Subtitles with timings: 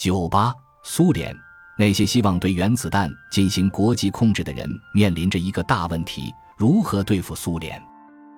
[0.00, 0.50] 九八，
[0.82, 1.36] 苏联
[1.76, 7.78] 那些希望对原子弹进行国际控制的人面临着一个大问题：如何对付苏联？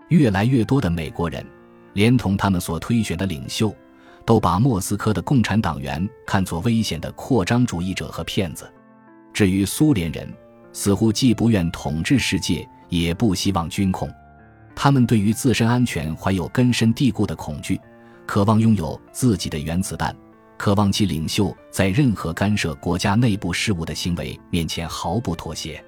[0.09, 1.47] 越来越多的美国人，
[1.93, 3.73] 连同他们所推选的领袖，
[4.27, 8.69] 都把莫斯科的共产党员看作危险的扩张主义者和骗子。
[9.33, 10.29] 至于苏联人，
[10.73, 14.11] 似乎既不愿统治世界，也不希望军控。
[14.75, 17.81] 他们对于自身安全怀有根深蒂固的恐惧，
[18.27, 20.13] 渴望拥有自己的原子弹，
[20.63, 25.85] 渴望其领袖在任何干涉国家内部事务的行为面前毫不妥协。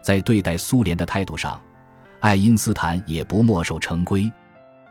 [0.00, 1.60] 在对待苏联的态度上，
[2.20, 4.30] 爱因斯坦也不墨守成规。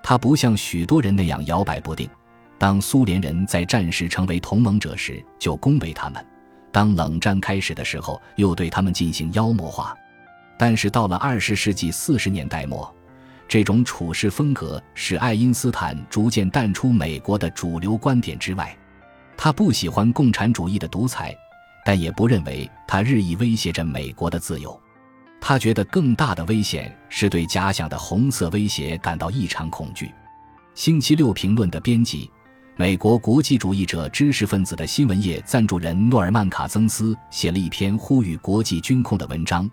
[0.03, 2.09] 他不像许多人那样摇摆不定。
[2.57, 6.21] 当苏联人在战时成为同盟者时，就恭维他们；
[6.69, 9.95] 当冷战开始的时候，又对他们进行妖魔化。
[10.59, 12.93] 但是到了二十世纪四十年代末，
[13.47, 18.77] 这种处事风格使爱因斯坦逐渐淡出美国的主流观点之外。
[19.43, 21.35] 他不喜欢共产主义的独裁，
[21.83, 24.79] 但也不认为他日益威胁着美国的自由。
[25.41, 30.11] 他觉得更大的危险是对假想的红色威胁感到异常恐惧。
[30.75, 32.29] 星期六评论的编辑，
[32.75, 39.67] 美国国际主义者知识分子的新闻业赞助人诺尔曼·卡曾斯写了一篇呼吁国际军控的文章。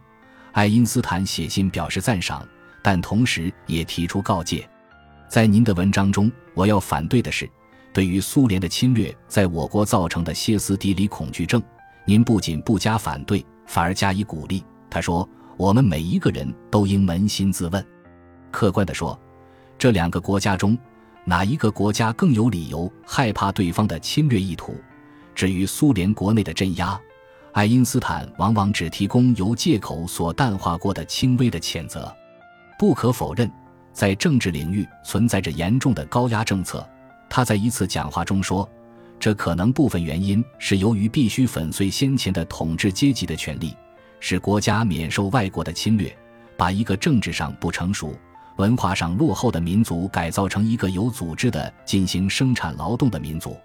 [0.52, 2.42] 爱因斯坦写信表示赞赏，
[2.82, 4.66] 但同时也提出告诫：
[5.28, 7.46] 在您的文章中，我要反对的是，
[7.98, 11.60] 对于苏联的侵略在我国造成的歇斯底里恐惧症，
[12.04, 14.62] 您不仅不加反对，反而加以鼓励。
[14.88, 15.28] 他说。
[15.56, 17.84] 我们每一个人都应扪心自问，
[18.52, 19.18] 客观地说，
[19.76, 20.78] 这两个国家中，
[21.24, 24.76] 哪一个国家更有理由害怕对方的侵略意图？
[25.34, 26.96] 至于苏联国内的镇压，
[27.50, 32.14] 爱因斯坦往往只提供由借口所淡化过的轻微的谴责。
[32.78, 33.50] 不可否认，
[33.92, 36.88] 在政治领域存在着严重的高压政策。
[37.28, 38.68] 他在一次讲话中说，
[39.18, 43.74] 这可能部分原因是由于必须粉碎先前的统治阶级的权利。
[44.20, 46.12] 使国家免受外国的侵略，
[46.56, 48.18] 把一个政治上不成熟、
[48.56, 53.56] 文化上落后的民族改造成一个有组织的进行生产劳动的民族。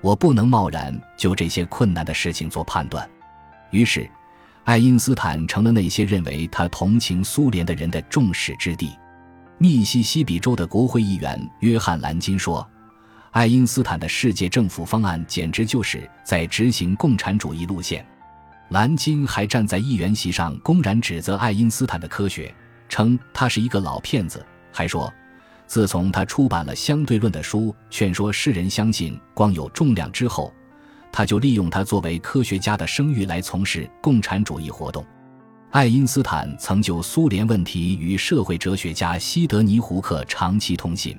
[0.00, 3.08] 我不能贸然就这些困难的事情做判断。
[3.72, 4.08] 于是，
[4.62, 8.96] 爱因斯坦成了那些认为他同情苏联的人的众矢之的。
[9.58, 12.64] 密西西比州的国会议员约翰·兰金说
[13.30, 18.04] ：“爱因斯坦的世界政府方案简直就是在执行共产主义路线。”
[18.70, 22.54] 蓝金还站在议员席上，公然指责爱因斯坦的科学，
[22.88, 24.44] 称他是一个老骗子。
[24.70, 25.12] 还说，
[25.66, 30.52] 自从他出版了相对论的书，劝说世人相信光有重量之后，
[31.10, 35.02] 他就利用他作为科学家的声誉来从事共产主义活动。
[35.70, 41.18] 爱因斯坦曾就苏联问题与社会哲学家西德尼·胡克长期通信。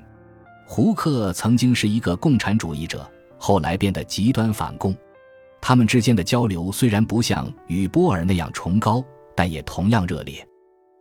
[0.72, 3.09] 胡克曾经是一个共产主义者，
[3.40, 4.96] 后来变得极端反共。
[5.59, 9.03] 他们之间的交流虽然不像与波尔那样崇高，
[9.35, 10.47] 但也同样热烈。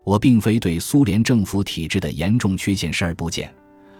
[0.04, 3.54] 我并非对苏联政府体制的严重缺陷视而不见，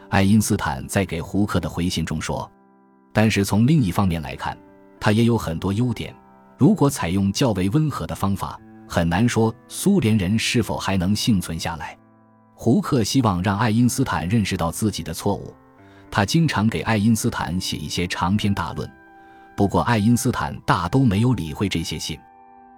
[0.08, 2.50] 爱因斯坦在给胡克的回信中说。
[3.12, 4.56] 但是从另一方面来看，
[4.98, 6.16] 他也有很多优点。
[6.56, 8.58] 如果采用较为温和的方法，
[8.88, 11.94] 很难说苏联人是否还能幸存下来。
[12.60, 15.54] 胡克希望让爱因斯坦认识到自己的错误，
[16.10, 18.90] 他经常给爱因斯坦写一些长篇大论。
[19.56, 22.18] 不过，爱因斯坦大都没有理会这些信。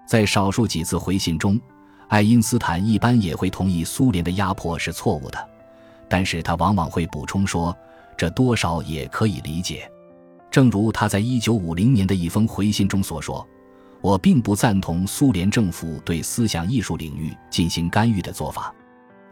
[0.06, 1.58] 在少数几次回信中，
[2.08, 5.48] 爱因斯坦一般也会同意苏联的压迫是错误的，
[6.10, 7.74] 但是他往往会补充说，
[8.18, 9.90] 这多少也可以理解。
[10.50, 13.48] 正如他在1950年的一封回信中所说
[14.02, 18.74] ：“我并不赞同苏联政府对思想艺术领域进行干预的做法。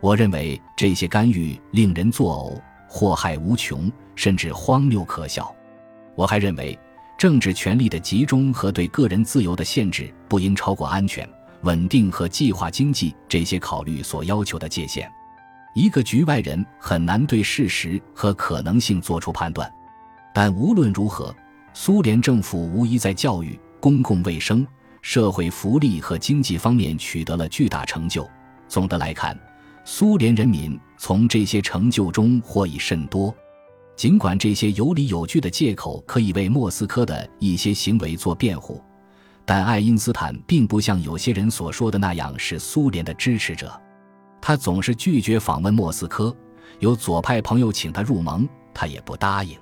[0.01, 5.55] 我认为这些干预令人作呕，祸害无穷，甚至荒谬可笑。
[6.15, 6.79] 我还认为。”
[7.19, 11.29] 政治权力的集中和对个人自由的限制不应超过安全、
[11.63, 15.11] 稳定和计划经济这些考虑所要求的界限。
[15.75, 19.69] 一个局外人很难对事实和可能性作出判断。
[20.33, 21.35] 但无论如何，
[21.75, 24.65] 苏联政府无疑在教育、公共卫生、
[25.03, 28.31] 社会福利和经济方面取得了巨大成就。
[28.69, 29.37] 总的来看，
[29.91, 33.35] 苏联人民从这些成就中获益甚多。
[33.97, 38.85] 尽管这些有理有据的借口可以为莫斯科的一些行为做辩护，
[39.47, 43.81] 但爱因斯坦并不像有些人所说的那样是苏联的支持者。
[44.43, 46.37] 他总是拒绝访问莫斯科，
[46.81, 49.57] 有左派朋友请他入盟，他也不答应。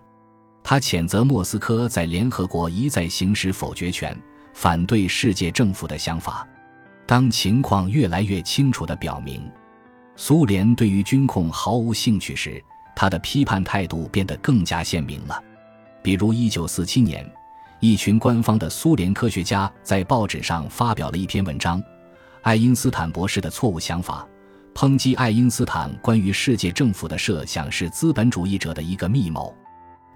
[0.61, 4.21] 他谴责莫斯科在联合国一再行使否决权，
[4.53, 6.45] 反对世界政府的想法。
[7.07, 9.41] 当情况越来越清楚地表明，
[10.17, 12.63] 苏联对于军控毫无兴趣时，
[12.95, 15.39] 他的批判态度变得更加鲜明了，
[16.03, 17.31] 比如1947年，
[17.81, 21.83] 一群官方的苏联科学家在报纸上发表了一篇文章，
[22.41, 24.27] 爱因斯坦博士的错误想法，
[24.75, 29.55] 抨击爱因斯坦关于世界政府的设想是资本主义者的一个密谋。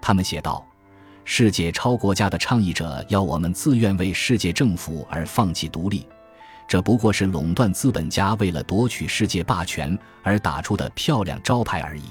[0.01, 0.65] 他们写道
[1.23, 6.07] ：“世界超国家的倡议者要我们自愿为世界政府而放弃独立，
[6.71, 12.03] 这不过是垄断资本家为了夺取世界霸权而打出的漂亮招牌而已。”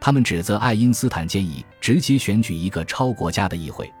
[0.00, 3.92] 他们指责爱因斯坦建议直接选举一个超国家的议会。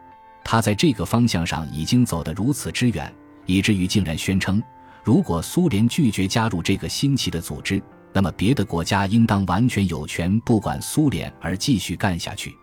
[0.42, 4.62] 他在这个方向上已经走得如此之远，以至于竟然宣称，
[5.04, 7.82] 如果苏联拒绝加入这个新奇的组织，
[8.14, 12.56] 那么别的国家应当完全有权不管苏联而继续干下去。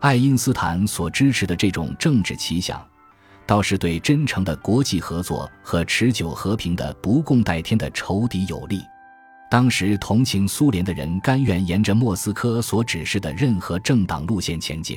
[0.00, 2.82] 爱因斯坦所支持的这种政治奇想，
[3.52, 8.82] 倒是对真诚的国际合作和持久和平的不共戴天的仇敌有利。
[9.50, 14.96] 当时同情苏联的人甘愿沿着莫斯科所指示的任何政党路线前进。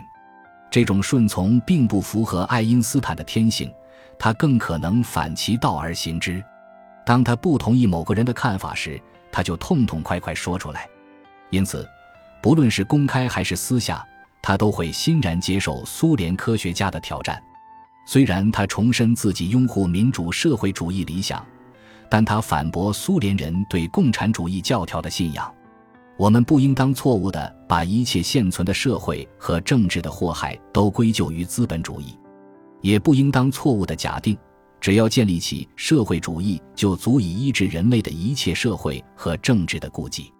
[0.72, 3.69] 这种顺从并不符合爱因斯坦的天性，
[4.18, 6.42] 他更可能反其道而行之。
[7.06, 8.98] 当他不同意某个人的看法时，
[9.34, 10.88] 他就痛痛快快说出来。
[11.50, 11.86] 因此，
[12.42, 14.08] 不论是公开还是私下，
[14.42, 17.38] 他都会欣然接受苏联科学家的挑战。
[18.06, 21.44] 虽然他重申自己拥护民主社会主义理想，
[22.10, 25.52] 但他反驳苏联人对共产主义教条的信仰。
[26.18, 32.18] 我们不应当错误地把一切现存的社会和政治的祸害都归咎于资本主义，
[32.80, 34.38] 也不应当错误地假定，
[34.80, 40.31] 只要建立起社会主义就足以医治人类的一切社会和政治的痼疾。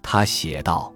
[0.00, 0.94] 他写道：“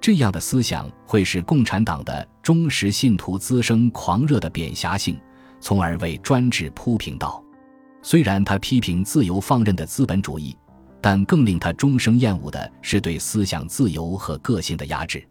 [0.00, 5.18] 这样的思想会使共产党的忠实信徒滋生狂热的贬狭性，
[5.64, 7.42] 从而为专制铺平道。
[8.02, 10.54] 虽然他批评自由放任的资本主义。”
[11.04, 15.22] 但更令他终生厌恶的是对思想自由和个性的压制。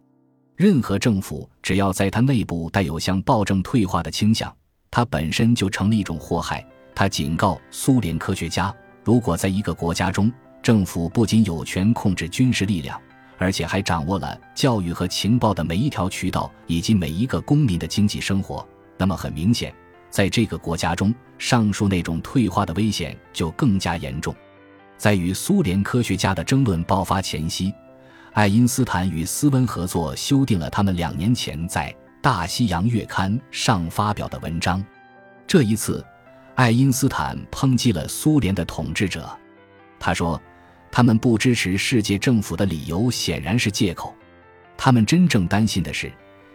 [0.54, 4.54] 任何政府只要在他内部带有向暴政退化的倾向，
[4.88, 6.64] 它本身就成了一种祸害。
[6.94, 8.72] 他警告苏联科学家：
[9.02, 10.32] 如果在一个国家中，
[10.62, 12.96] 政府不仅有权控制军事力量，
[13.36, 18.64] 而且还掌握了教育和情报的每一条渠道以及每一个公民的经济生活，
[18.96, 19.74] 那么很明显，
[20.14, 24.32] 在这个国家中，上述那种退化的危险就更加严重。
[24.96, 27.74] 在与苏联科学家的争论爆发前夕，
[28.32, 31.90] 爱因斯坦与斯温合作修订了他们两年前在
[32.22, 34.80] 《大西洋月刊》上发表的文章。
[35.48, 36.06] 这一次，
[36.54, 39.28] 爱因斯坦抨击了苏联的统治者。
[39.98, 40.40] 他说
[40.92, 44.14] ：“他们不支持世界政府的理由显然是借口。
[44.76, 46.12] 他们真正担心的是，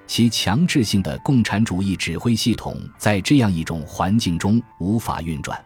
[0.10, 5.64] 其强制性的共产主义指挥系统在这样一种环境中无法运转。”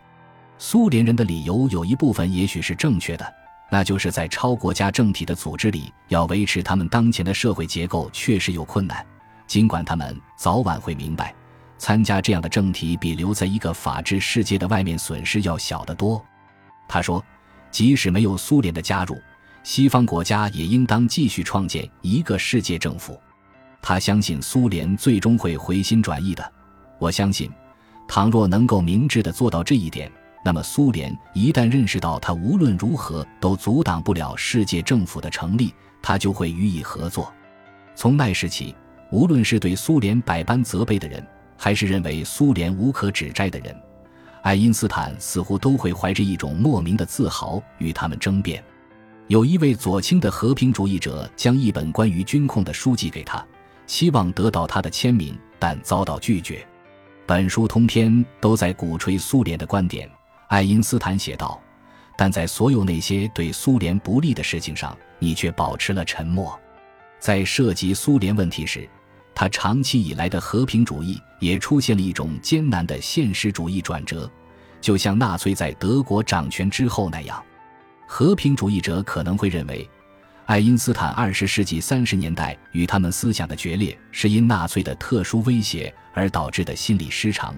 [0.60, 3.34] 苏联人的理由有一部分也许是正确的，
[3.72, 9.04] 那就是在超国家政体的组织里，要维持他们当前的社会结构确实有困难。
[9.48, 11.34] 尽管他们早晚会明白，
[11.78, 16.22] 参加这样的政体比留在一个法治世界的外面损失要小得多。
[16.86, 17.24] 他说，
[17.72, 19.18] 即使没有苏联的加入，
[19.64, 23.18] 西方国家也应当继续创建一个世界政府。
[23.84, 26.52] 他相信苏联最终会回心转意的。
[26.98, 27.52] 我相信，
[28.08, 30.10] 倘若能够明智地做到这一点。
[30.46, 37.32] 那么，苏联一旦认识到他无论如何都阻挡不了世界政府的成立，他就会予以合作。
[37.94, 38.74] 从那时起，
[39.12, 41.26] 无论是对苏联百般责备的人，
[41.58, 43.76] 还是认为苏联无可指摘的人，
[44.42, 48.64] 爱因斯坦似乎都会怀着一种莫名的自豪与他们争辩。
[49.28, 53.46] 有一位左倾的和平主义者将一本关于军控的书寄给他，
[53.94, 56.68] 期望得到他的签名，但遭到拒绝。
[57.28, 60.10] 本书通篇都在鼓吹苏联的观点。
[60.48, 61.62] 爱因斯坦写道
[62.18, 66.60] ：“但在所有那些对苏联不利的事情上，你却保持了沉默。
[67.20, 68.90] 在涉及苏联问题时，
[69.36, 74.28] 他长期以来的和平主义也出现了一种艰难的现实主义转折，
[74.82, 77.40] 就像纳粹在德国掌权之后那样。
[78.08, 79.88] 和平主义者可能会认为，
[80.46, 87.56] 爱因斯坦二十世纪三十年代与他们思想的决裂是因纳粹的特殊威胁而导致的心理失常。”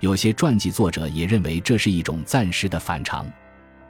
[0.00, 3.24] 有些传记作者也认为这是一种暂时的反常，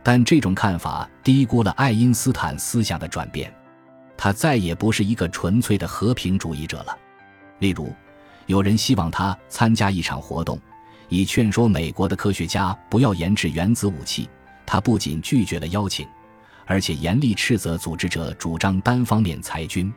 [0.03, 3.51] 但这种看法低估了爱因斯坦思想的转变。
[4.15, 6.95] 他再也不是一个纯粹的和平主义者了。
[7.61, 7.95] 例如，
[8.47, 10.61] 有人希望他参加一场活动，
[11.09, 14.29] 以劝说美国的科学家不要研制原子武器。
[14.67, 16.07] 他不仅拒绝了邀请，
[16.67, 19.93] 而且严厉斥责组织者主张单方面裁军，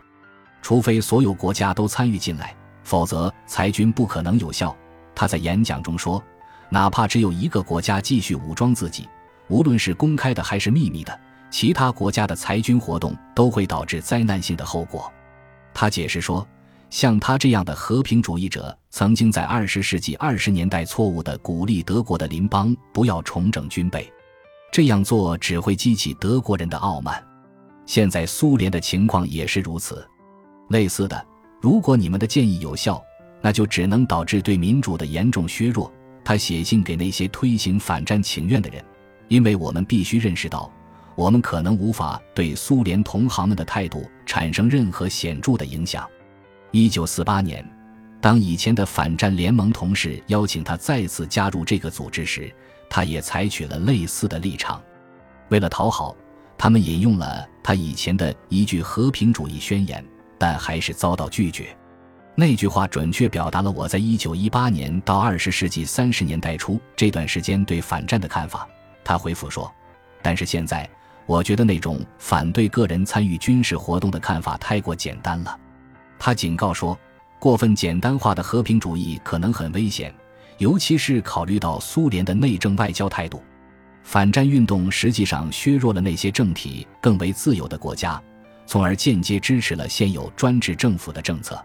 [0.62, 4.76] 除非所有国家都参与进来，否则裁军不可能有效。
[5.14, 6.22] 他在演讲中说
[6.70, 9.08] ：“哪怕只有一个国家继续武装自己，
[9.48, 11.20] 无论是公开的还是秘密的，
[11.50, 15.12] 其他国家的裁军活动都会导致灾难性的后果。”
[15.74, 16.46] 他解释说
[16.90, 24.12] ：“像他这样的和平主义者，曾经在二十世纪二十年代错误地鼓励德国的邻邦不要重整军备，
[24.76, 27.24] 这样做只会激起德国人的傲慢。
[27.86, 30.06] 现在苏联的情况也是如此。
[30.68, 31.26] 类似的，
[31.62, 33.02] 如果你们的建议有效，
[33.42, 35.90] 那就只能导致对民主的严重削弱。
[36.26, 38.84] 他写信给那些推行反战请愿的人，
[39.30, 40.70] 因为我们必须认识到，
[41.16, 46.06] 我们可能无法对苏联同行们的态度产生任何显著的影响。
[46.72, 47.66] 一九四八年，
[48.20, 52.54] 当以前的反战联盟同事邀请他再次加入这个组织时，
[52.96, 54.82] 他也采取了类似的立场。
[55.50, 56.16] 为了讨好，
[56.58, 60.02] 他们引用了他以前的一句和平主义宣言。
[60.38, 61.76] 但还是遭到拒绝。
[62.36, 68.66] 那句话准确表达了我在一九一八年到二十世纪三十年代初这段时间对反战的看法。
[69.04, 69.70] 他回复说
[70.22, 70.90] ：“但是现在，
[71.26, 75.60] 我觉得那种反对个人参与军事活动的看法太过简单了。”
[76.18, 76.98] 他警告说
[77.40, 80.14] ：“过分简单化的和平主义可能很危险，
[80.58, 83.42] 尤其是考虑到苏联的内政外交态度。
[84.04, 88.22] 反战运动实际上削弱了那些政体更为自由的国家。”
[88.68, 91.64] 从而间接支持了现有专制政府的政策。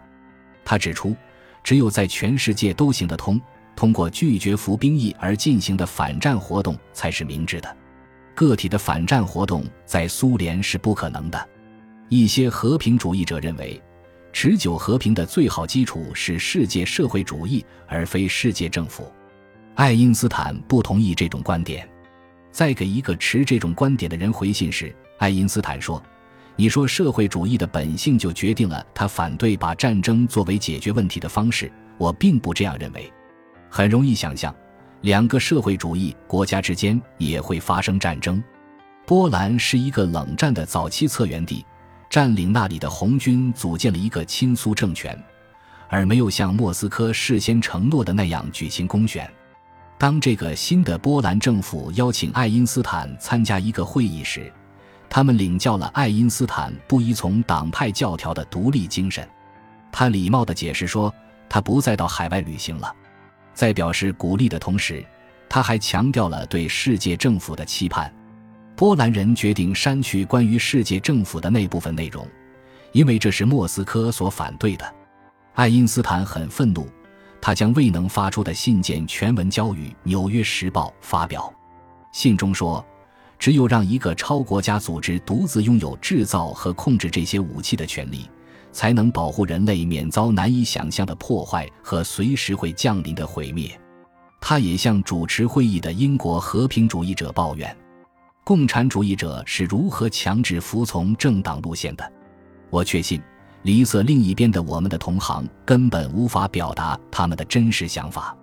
[0.63, 1.17] 他指出，
[1.65, 3.41] 只有在全世界都行得通，
[3.75, 7.75] 通过拒绝服兵役而进行的反战活动才是明智的。
[8.35, 11.49] 个体的反战活动在苏联是不可能的。
[12.11, 13.81] 一些和平主义者认为，
[14.33, 19.11] 持久和平的最好基础是世界社会主义，而非世界政府。
[19.75, 21.89] 爱因斯坦不同意这种观点。
[22.53, 26.03] 在给一个持这种观点的人回信时，爱因斯坦说。
[26.57, 33.11] 你说社会主义的本性就决定了他反对把战争作为解决问题的方式，我并不这样认为。
[33.71, 34.55] 很容易想象，
[35.01, 38.43] 两个社会主义国家之间也会发生战争。
[39.07, 41.65] 波兰是一个冷战的早期策源地，
[42.11, 45.17] 占领那里的红军组建了一个亲苏政权，
[45.89, 49.31] 而没有像莫斯科事先承诺的那样举行公选。
[49.97, 54.53] 当这个新的波兰政府邀请爱因斯坦参加一个会议时，
[55.09, 59.25] 他们领教了爱因斯坦不依从党派教条的独立精神。
[59.93, 61.15] 他礼貌地解释说，
[61.49, 62.93] 他不再到海外旅行了。
[63.55, 65.05] 在表示鼓励的同时，
[65.49, 68.13] 他还强调了对世界政府的期盼。
[68.81, 72.27] 波兰人决定删去关于世界政府的那部分内容，
[72.93, 74.95] 因为这是莫斯科所反对的。
[75.53, 76.89] 爱因斯坦很愤怒，
[77.43, 81.53] 他将未能发出的信件全文交予《纽约时报》发表。
[82.11, 82.83] 信中说。
[83.39, 88.31] 只有让一个超国家组织独自拥有制造和控制这些武器的权利，
[88.73, 93.79] 才能保护人类免遭难以想象的破坏和随时会降临的毁灭。
[94.41, 97.77] 他也向主持会议的英国和平主义者抱怨，
[98.45, 102.13] 共产主义者是如何强制服从政党路线的。
[102.71, 103.21] 我确信，
[103.63, 108.37] 离色另一边的我们的同行根本无法表达他们的真实想法。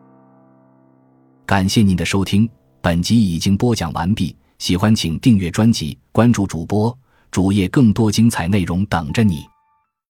[1.46, 2.50] 感谢您的收听，
[2.82, 4.36] 本集已经播讲完毕。
[4.60, 6.98] 喜欢请订阅专辑，关注主播
[7.30, 9.46] 主页，更多精彩内容等着你。